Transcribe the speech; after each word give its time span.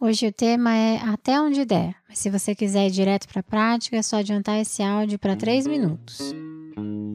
Hoje 0.00 0.26
o 0.26 0.32
tema 0.32 0.74
é 0.74 0.98
Até 0.98 1.40
onde 1.40 1.64
der, 1.64 1.94
mas 2.08 2.18
se 2.18 2.28
você 2.28 2.54
quiser 2.54 2.88
ir 2.88 2.90
direto 2.90 3.28
para 3.28 3.40
a 3.40 3.44
prática, 3.44 3.96
é 3.96 4.02
só 4.02 4.16
adiantar 4.16 4.60
esse 4.60 4.82
áudio 4.82 5.18
para 5.18 5.36
3 5.36 5.66
minutos. 5.68 6.34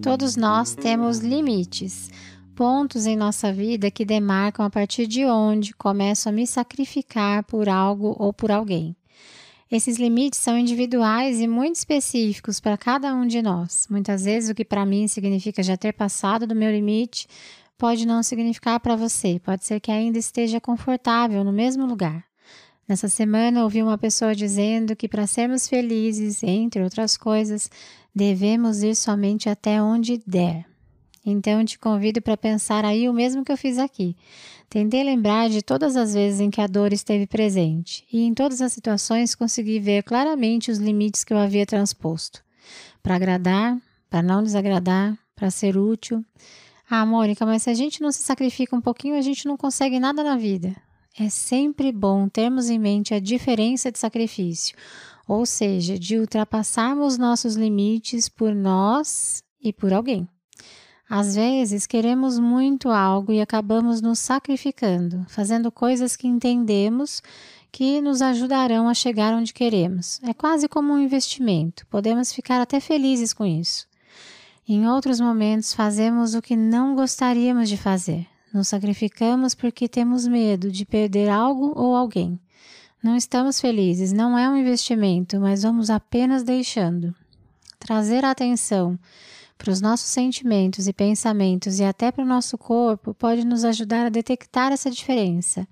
Todos 0.01 0.37
nós 0.37 0.75
temos 0.75 1.19
limites, 1.19 2.09
pontos 2.55 3.05
em 3.05 3.17
nossa 3.17 3.51
vida 3.51 3.91
que 3.91 4.05
demarcam 4.05 4.65
a 4.65 4.69
partir 4.69 5.07
de 5.07 5.25
onde 5.25 5.73
começo 5.73 6.29
a 6.29 6.31
me 6.31 6.47
sacrificar 6.47 7.43
por 7.43 7.67
algo 7.67 8.15
ou 8.17 8.31
por 8.31 8.49
alguém. 8.49 8.95
Esses 9.69 9.97
limites 9.97 10.39
são 10.39 10.57
individuais 10.57 11.39
e 11.41 11.47
muito 11.47 11.75
específicos 11.75 12.59
para 12.59 12.77
cada 12.77 13.13
um 13.13 13.27
de 13.27 13.41
nós. 13.41 13.87
Muitas 13.89 14.23
vezes 14.23 14.49
o 14.49 14.55
que 14.55 14.65
para 14.65 14.85
mim 14.85 15.07
significa 15.07 15.61
já 15.61 15.75
ter 15.75 15.93
passado 15.93 16.47
do 16.47 16.55
meu 16.55 16.71
limite 16.71 17.27
pode 17.77 18.07
não 18.07 18.23
significar 18.23 18.79
para 18.79 18.95
você, 18.95 19.39
pode 19.39 19.65
ser 19.65 19.79
que 19.79 19.91
ainda 19.91 20.17
esteja 20.17 20.59
confortável 20.59 21.43
no 21.43 21.51
mesmo 21.51 21.85
lugar. 21.85 22.28
Nessa 22.89 23.07
semana 23.07 23.61
ouvi 23.61 23.83
uma 23.83 23.99
pessoa 23.99 24.33
dizendo 24.33 24.95
que 24.95 25.07
para 25.07 25.27
sermos 25.27 25.67
felizes, 25.67 26.41
entre 26.41 26.81
outras 26.81 27.15
coisas, 27.15 27.69
devemos 28.15 28.81
ir 28.81 28.95
somente 28.95 29.47
até 29.47 29.79
onde 29.79 30.19
der. 30.25 30.65
Então 31.23 31.63
te 31.63 31.77
convido 31.77 32.19
para 32.19 32.35
pensar 32.35 32.83
aí 32.83 33.07
o 33.07 33.13
mesmo 33.13 33.45
que 33.45 33.51
eu 33.51 33.57
fiz 33.57 33.77
aqui. 33.77 34.15
Tentei 34.67 35.03
lembrar 35.03 35.51
de 35.51 35.61
todas 35.61 35.95
as 35.95 36.15
vezes 36.15 36.39
em 36.39 36.49
que 36.49 36.61
a 36.61 36.65
dor 36.65 36.91
esteve 36.91 37.27
presente 37.27 38.07
e 38.11 38.23
em 38.23 38.33
todas 38.33 38.59
as 38.59 38.73
situações 38.73 39.35
consegui 39.35 39.79
ver 39.79 40.01
claramente 40.01 40.71
os 40.71 40.79
limites 40.79 41.23
que 41.23 41.31
eu 41.31 41.37
havia 41.37 41.67
transposto. 41.67 42.43
Para 43.03 43.17
agradar, 43.17 43.77
para 44.09 44.23
não 44.23 44.41
desagradar, 44.41 45.15
para 45.35 45.51
ser 45.51 45.77
útil. 45.77 46.25
Ah, 46.89 47.05
Mônica, 47.05 47.45
mas 47.45 47.61
se 47.61 47.69
a 47.69 47.73
gente 47.75 48.01
não 48.01 48.11
se 48.11 48.23
sacrifica 48.23 48.75
um 48.75 48.81
pouquinho, 48.81 49.15
a 49.15 49.21
gente 49.21 49.45
não 49.45 49.55
consegue 49.55 49.99
nada 49.99 50.23
na 50.23 50.35
vida. 50.35 50.75
É 51.17 51.29
sempre 51.29 51.91
bom 51.91 52.27
termos 52.29 52.69
em 52.69 52.79
mente 52.79 53.13
a 53.13 53.19
diferença 53.19 53.91
de 53.91 53.99
sacrifício, 53.99 54.75
ou 55.27 55.45
seja, 55.45 55.97
de 55.97 56.17
ultrapassarmos 56.17 57.17
nossos 57.17 57.55
limites 57.55 58.27
por 58.29 58.53
nós 58.53 59.43
e 59.61 59.71
por 59.71 59.93
alguém. 59.93 60.27
Às 61.09 61.35
vezes 61.35 61.87
queremos 61.87 62.37
muito 62.37 62.89
algo 62.89 63.31
e 63.31 63.41
acabamos 63.41 63.99
nos 63.99 64.19
sacrificando, 64.19 65.25
fazendo 65.27 65.71
coisas 65.71 66.15
que 66.15 66.27
entendemos 66.27 67.21
que 67.71 67.99
nos 67.99 68.21
ajudarão 68.21 68.87
a 68.87 68.93
chegar 68.93 69.33
onde 69.33 69.53
queremos. 69.53 70.19
É 70.23 70.33
quase 70.33 70.67
como 70.67 70.93
um 70.93 70.99
investimento, 70.99 71.85
podemos 71.87 72.31
ficar 72.31 72.61
até 72.61 72.79
felizes 72.79 73.33
com 73.33 73.45
isso. 73.45 73.87
Em 74.67 74.87
outros 74.87 75.19
momentos, 75.19 75.73
fazemos 75.73 76.35
o 76.35 76.41
que 76.43 76.55
não 76.55 76.95
gostaríamos 76.95 77.67
de 77.67 77.75
fazer. 77.75 78.27
Nos 78.53 78.67
sacrificamos 78.67 79.53
porque 79.53 79.87
temos 79.87 80.27
medo 80.27 80.71
de 80.71 80.85
perder 80.85 81.29
algo 81.29 81.71
ou 81.75 81.95
alguém. 81.95 82.39
Não 83.01 83.15
estamos 83.15 83.61
felizes, 83.61 84.11
não 84.11 84.37
é 84.37 84.49
um 84.49 84.57
investimento, 84.57 85.39
mas 85.39 85.63
vamos 85.63 85.89
apenas 85.89 86.43
deixando. 86.43 87.13
Trazer 87.79 88.25
atenção 88.25 88.99
para 89.59 89.71
os 89.71 89.81
nossos 89.81 90.09
sentimentos 90.09 90.87
e 90.87 90.93
pensamentos 90.93 91.79
e 91.79 91.83
até 91.83 92.11
para 92.11 92.23
o 92.23 92.27
nosso 92.27 92.57
corpo 92.57 93.13
pode 93.13 93.45
nos 93.45 93.63
ajudar 93.63 94.05
a 94.05 94.09
detectar 94.09 94.71
essa 94.71 94.89
diferença. 94.89 95.67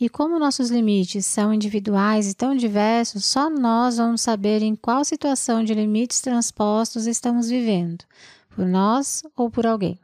E 0.00 0.08
como 0.08 0.38
nossos 0.38 0.70
limites 0.70 1.26
são 1.26 1.54
individuais 1.54 2.30
e 2.30 2.34
tão 2.34 2.56
diversos, 2.56 3.24
só 3.24 3.48
nós 3.48 3.98
vamos 3.98 4.22
saber 4.22 4.62
em 4.62 4.74
qual 4.74 5.04
situação 5.04 5.62
de 5.62 5.74
limites 5.74 6.20
transpostos 6.20 7.06
estamos 7.06 7.48
vivendo 7.48 8.04
por 8.50 8.66
nós 8.66 9.22
ou 9.36 9.50
por 9.50 9.66
alguém. 9.66 9.98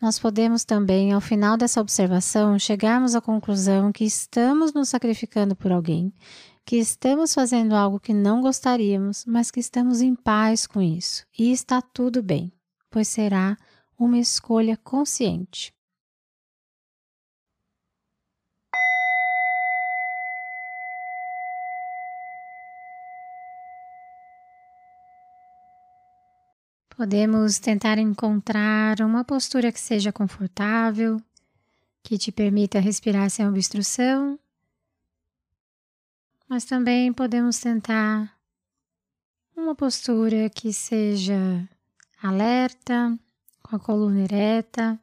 Nós 0.00 0.18
podemos 0.18 0.64
também, 0.64 1.12
ao 1.12 1.20
final 1.20 1.56
dessa 1.56 1.80
observação, 1.80 2.56
chegarmos 2.58 3.16
à 3.16 3.20
conclusão 3.20 3.90
que 3.90 4.04
estamos 4.04 4.72
nos 4.72 4.88
sacrificando 4.88 5.56
por 5.56 5.72
alguém, 5.72 6.12
que 6.64 6.76
estamos 6.76 7.34
fazendo 7.34 7.74
algo 7.74 7.98
que 7.98 8.14
não 8.14 8.40
gostaríamos, 8.40 9.24
mas 9.26 9.50
que 9.50 9.58
estamos 9.58 10.00
em 10.00 10.14
paz 10.14 10.66
com 10.66 10.80
isso. 10.80 11.26
E 11.36 11.50
está 11.50 11.82
tudo 11.82 12.22
bem, 12.22 12.52
pois 12.90 13.08
será 13.08 13.56
uma 13.98 14.18
escolha 14.18 14.76
consciente. 14.76 15.74
Podemos 26.98 27.60
tentar 27.60 27.96
encontrar 27.96 29.00
uma 29.02 29.22
postura 29.22 29.70
que 29.70 29.78
seja 29.78 30.12
confortável, 30.12 31.22
que 32.02 32.18
te 32.18 32.32
permita 32.32 32.80
respirar 32.80 33.30
sem 33.30 33.46
obstrução, 33.46 34.36
mas 36.48 36.64
também 36.64 37.12
podemos 37.12 37.60
tentar 37.60 38.36
uma 39.56 39.76
postura 39.76 40.50
que 40.50 40.72
seja 40.72 41.68
alerta, 42.20 43.16
com 43.62 43.76
a 43.76 43.78
coluna 43.78 44.24
ereta. 44.24 45.00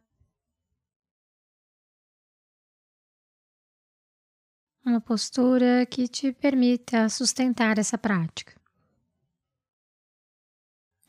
Uma 4.83 4.99
postura 4.99 5.85
que 5.85 6.09
te 6.09 6.33
permita 6.33 7.07
sustentar 7.07 7.77
essa 7.77 7.97
prática. 7.97 8.64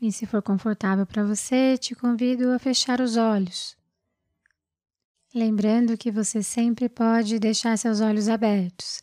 E 0.00 0.12
se 0.12 0.26
for 0.26 0.42
confortável 0.42 1.06
para 1.06 1.24
você, 1.24 1.78
te 1.78 1.94
convido 1.94 2.50
a 2.52 2.58
fechar 2.58 3.00
os 3.00 3.16
olhos. 3.16 3.76
Lembrando 5.34 5.96
que 5.96 6.10
você 6.10 6.42
sempre 6.42 6.88
pode 6.88 7.38
deixar 7.38 7.76
seus 7.78 8.00
olhos 8.00 8.28
abertos. 8.28 9.00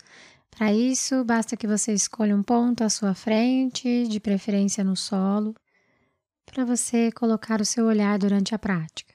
Para 0.51 0.71
isso, 0.71 1.23
basta 1.23 1.57
que 1.57 1.65
você 1.65 1.93
escolha 1.93 2.35
um 2.35 2.43
ponto 2.43 2.83
à 2.83 2.89
sua 2.89 3.15
frente, 3.15 4.07
de 4.07 4.19
preferência 4.19 4.83
no 4.83 4.95
solo, 4.95 5.55
para 6.45 6.63
você 6.63 7.11
colocar 7.11 7.59
o 7.59 7.65
seu 7.65 7.85
olhar 7.85 8.19
durante 8.19 8.53
a 8.53 8.59
prática. 8.59 9.13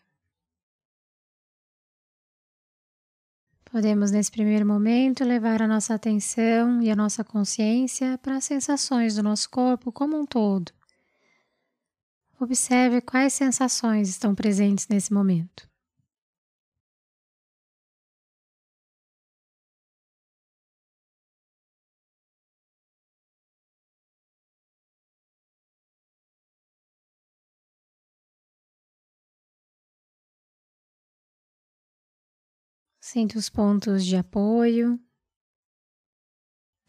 Podemos, 3.71 4.11
nesse 4.11 4.33
primeiro 4.33 4.67
momento, 4.67 5.23
levar 5.23 5.63
a 5.63 5.69
nossa 5.69 5.95
atenção 5.95 6.83
e 6.83 6.91
a 6.91 6.97
nossa 6.97 7.23
consciência 7.23 8.19
para 8.19 8.37
as 8.37 8.45
sensações 8.45 9.15
do 9.15 9.23
nosso 9.23 9.49
corpo 9.49 9.93
como 9.93 10.19
um 10.19 10.27
todo 10.27 10.78
Observe 12.41 13.01
quais 13.01 13.33
sensações 13.33 14.09
estão 14.09 14.33
presentes 14.33 14.87
nesse 14.87 15.13
momento. 15.13 15.69
Sinta 33.01 33.37
os 33.37 33.49
pontos 33.49 34.05
de 34.05 34.15
apoio 34.17 35.01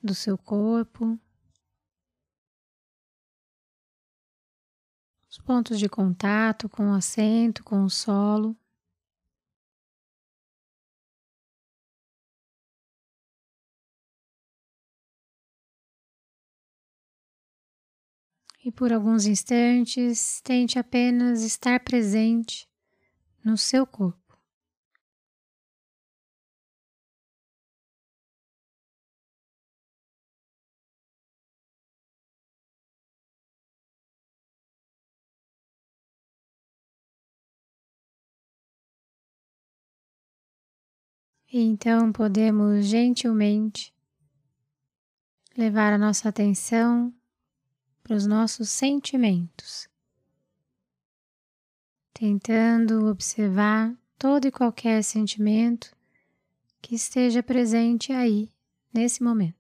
do 0.04 0.14
seu 0.14 0.38
corpo. 0.38 1.20
Pontos 5.50 5.80
de 5.80 5.90
contato 5.90 6.70
com 6.70 6.92
o 6.92 6.94
assento, 6.94 7.64
com 7.64 7.84
o 7.84 7.90
solo. 7.90 8.56
E 18.64 18.72
por 18.72 18.94
alguns 18.94 19.26
instantes, 19.26 20.40
tente 20.42 20.78
apenas 20.78 21.42
estar 21.42 21.80
presente 21.80 22.70
no 23.44 23.58
seu 23.58 23.88
corpo. 23.88 24.29
Então 41.52 42.12
podemos 42.12 42.86
gentilmente 42.86 43.94
levar 45.58 45.94
a 45.94 45.98
nossa 45.98 46.30
atenção 46.30 47.14
para 48.04 48.16
os 48.16 48.26
nossos 48.26 48.70
sentimentos, 48.70 49.90
tentando 52.14 53.08
observar 53.08 53.94
todo 54.18 54.46
e 54.46 54.52
qualquer 54.52 55.04
sentimento 55.04 55.96
que 56.82 56.96
esteja 56.96 57.44
presente 57.44 58.12
aí 58.12 58.50
nesse 58.94 59.22
momento. 59.22 59.59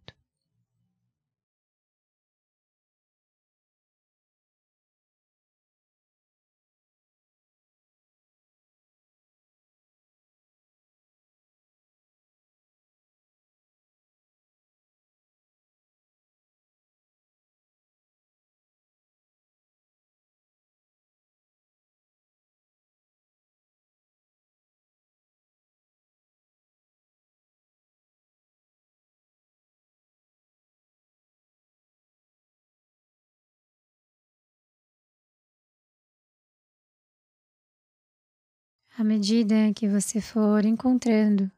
À 38.99 39.03
medida 39.05 39.73
que 39.73 39.87
você 39.87 40.19
for 40.19 40.65
encontrando, 40.65 41.49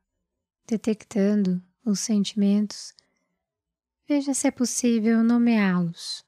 detectando 0.68 1.60
os 1.84 2.00
sentimentos, 2.00 2.94
veja 4.08 4.32
se 4.32 4.48
é 4.48 4.52
possível 4.52 5.24
nomeá-los. 5.24 6.24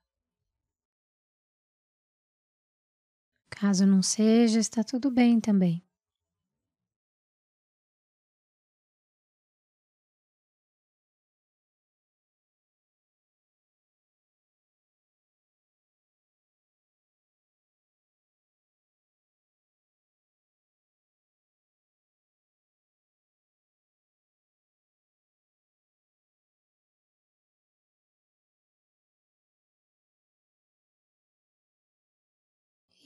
Caso 3.48 3.86
não 3.86 4.02
seja, 4.02 4.60
está 4.60 4.84
tudo 4.84 5.12
bem 5.12 5.40
também. 5.40 5.86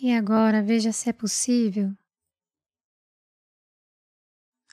E 0.07 0.13
agora 0.13 0.63
veja 0.63 0.93
se 0.93 1.09
é 1.09 1.11
possível, 1.11 1.93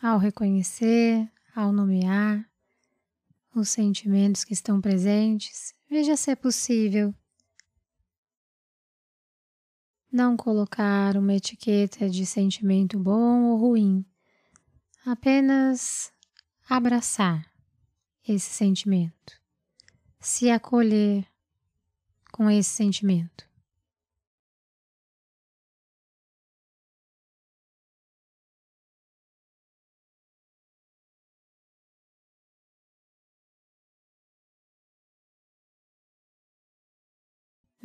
ao 0.00 0.16
reconhecer, 0.16 1.28
ao 1.56 1.72
nomear 1.72 2.48
os 3.52 3.68
sentimentos 3.68 4.44
que 4.44 4.52
estão 4.52 4.80
presentes, 4.80 5.74
veja 5.90 6.16
se 6.16 6.30
é 6.30 6.36
possível 6.36 7.12
não 10.12 10.36
colocar 10.36 11.16
uma 11.16 11.34
etiqueta 11.34 12.08
de 12.08 12.24
sentimento 12.24 12.96
bom 12.96 13.46
ou 13.46 13.56
ruim, 13.58 14.06
apenas 15.04 16.12
abraçar 16.70 17.44
esse 18.24 18.50
sentimento, 18.50 19.42
se 20.20 20.48
acolher 20.48 21.26
com 22.30 22.48
esse 22.48 22.70
sentimento. 22.70 23.52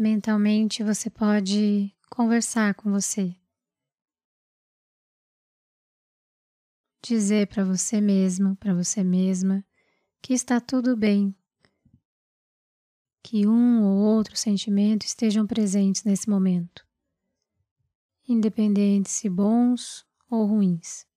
Mentalmente 0.02 0.82
você 0.82 1.10
pode 1.10 1.94
conversar 2.10 2.74
com 2.74 2.90
você. 2.90 3.36
Dizer 7.04 7.48
para 7.48 7.66
você 7.66 8.00
mesmo, 8.00 8.56
para 8.56 8.74
você 8.74 9.04
mesma, 9.04 9.62
que 10.22 10.34
está 10.34 10.62
tudo 10.62 10.96
bem, 10.96 11.36
que 13.22 13.46
um 13.46 13.84
ou 13.84 13.98
outro 13.98 14.38
sentimento 14.38 15.06
estejam 15.06 15.46
presentes 15.46 16.06
nesse 16.06 16.30
momento, 16.30 16.88
independente 18.26 19.10
se 19.10 19.28
bons 19.30 20.08
ou 20.30 20.46
ruins. 20.46 21.09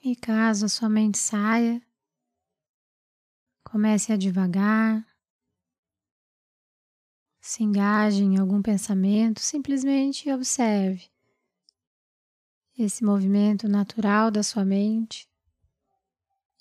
E 0.00 0.14
caso 0.14 0.66
a 0.66 0.68
sua 0.68 0.88
mente 0.88 1.18
saia, 1.18 1.82
comece 3.64 4.12
a 4.12 4.16
devagar, 4.16 5.04
se 7.40 7.64
engaje 7.64 8.22
em 8.22 8.38
algum 8.38 8.62
pensamento, 8.62 9.40
simplesmente 9.40 10.30
observe 10.30 11.08
esse 12.78 13.04
movimento 13.04 13.68
natural 13.68 14.30
da 14.30 14.42
sua 14.42 14.64
mente 14.64 15.28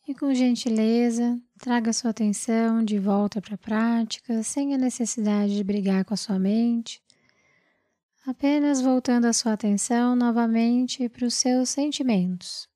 e, 0.07 0.15
com 0.15 0.33
gentileza, 0.33 1.39
traga 1.59 1.91
sua 1.91 2.11
atenção 2.11 2.83
de 2.83 2.97
volta 2.97 3.41
para 3.41 3.55
a 3.55 3.57
prática, 3.57 4.41
sem 4.41 4.73
a 4.73 4.77
necessidade 4.77 5.55
de 5.55 5.63
brigar 5.63 6.05
com 6.05 6.13
a 6.13 6.17
sua 6.17 6.39
mente, 6.39 7.03
apenas 8.25 8.81
voltando 8.81 9.25
a 9.25 9.33
sua 9.33 9.53
atenção 9.53 10.15
novamente 10.15 11.07
para 11.09 11.25
os 11.25 11.33
seus 11.33 11.69
sentimentos. 11.69 12.69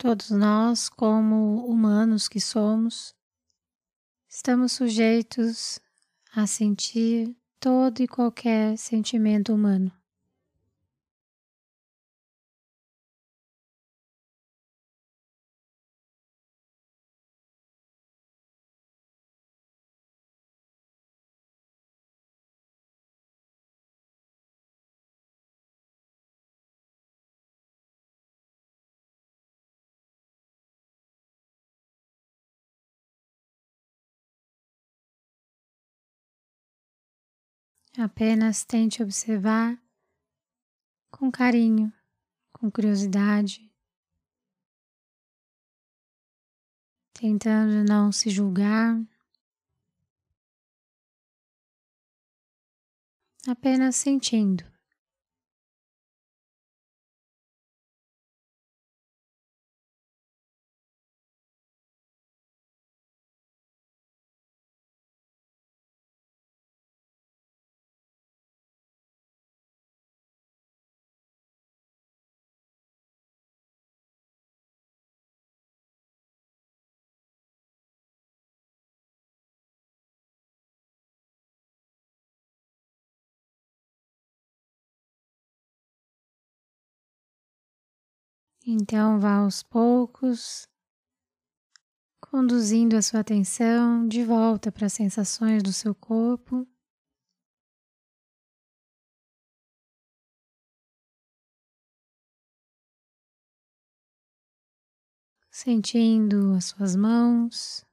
Todos 0.00 0.30
nós, 0.30 0.88
como 0.88 1.66
humanos 1.66 2.28
que 2.28 2.40
somos, 2.40 3.16
estamos 4.28 4.70
sujeitos 4.70 5.80
a 6.32 6.46
sentir 6.46 7.36
todo 7.58 8.00
e 8.00 8.06
qualquer 8.06 8.78
sentimento 8.78 9.52
humano. 9.52 9.90
Apenas 37.96 38.64
tente 38.64 39.02
observar 39.02 39.80
com 41.10 41.30
carinho, 41.30 41.92
com 42.52 42.70
curiosidade, 42.70 43.68
tentando 47.12 47.82
não 47.82 48.12
se 48.12 48.30
julgar, 48.30 49.00
apenas 53.48 53.96
sentindo. 53.96 54.64
Então 88.70 89.18
vá 89.18 89.36
aos 89.36 89.62
poucos, 89.62 90.68
conduzindo 92.20 92.98
a 92.98 93.00
sua 93.00 93.20
atenção 93.20 94.06
de 94.06 94.22
volta 94.22 94.70
para 94.70 94.84
as 94.84 94.92
sensações 94.92 95.62
do 95.62 95.72
seu 95.72 95.94
corpo. 95.94 96.68
Sentindo 105.50 106.52
as 106.52 106.66
suas 106.66 106.94
mãos, 106.94 107.87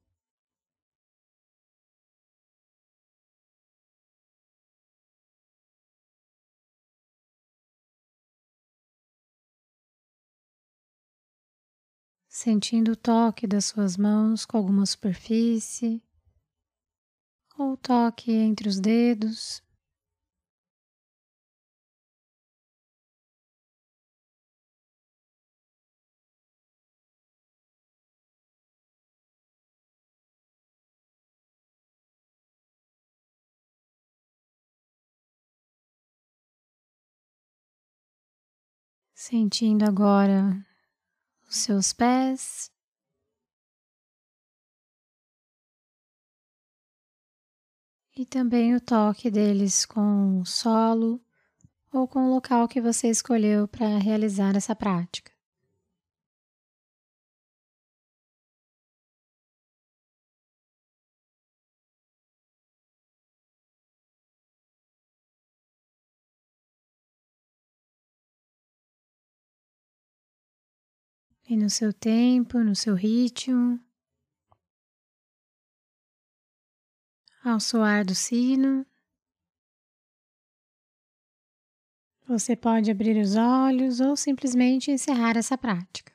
sentindo 12.36 12.92
o 12.92 12.96
toque 12.98 13.48
das 13.48 13.64
suas 13.64 13.96
mãos 13.96 14.46
com 14.46 14.58
alguma 14.58 14.86
superfície, 14.86 16.04
ou 17.58 17.78
toque 17.78 18.30
entre 18.30 18.68
os 18.68 18.78
dedos. 18.78 19.64
Sentindo 39.14 39.86
agora 39.86 40.66
os 41.56 41.64
seus 41.64 41.94
pés. 41.94 42.70
E 48.18 48.26
também 48.26 48.76
o 48.76 48.82
toque 48.82 49.30
deles 49.30 49.86
com 49.86 50.40
o 50.40 50.46
solo 50.46 51.22
ou 51.92 52.08
com 52.08 52.28
o 52.28 52.34
local 52.34 52.68
que 52.68 52.82
você 52.82 53.10
escolheu 53.10 53.68
para 53.68 53.98
realizar 53.98 54.56
essa 54.56 54.76
prática. 54.76 55.35
E 71.48 71.56
no 71.56 71.70
seu 71.70 71.94
tempo, 71.94 72.58
no 72.60 72.76
seu 72.76 72.96
ritmo, 72.96 73.80
ao 77.44 77.60
soar 77.60 78.04
do 78.04 78.16
sino, 78.16 78.84
você 82.28 82.56
pode 82.56 82.90
abrir 82.90 83.22
os 83.22 83.36
olhos 83.36 84.00
ou 84.00 84.16
simplesmente 84.16 84.90
encerrar 84.90 85.38
essa 85.38 85.56
prática. 85.56 86.15